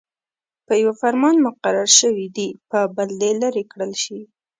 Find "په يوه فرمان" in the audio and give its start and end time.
0.65-1.35